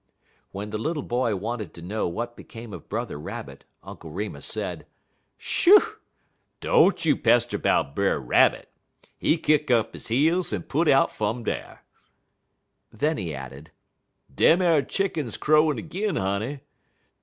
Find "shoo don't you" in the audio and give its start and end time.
5.37-7.15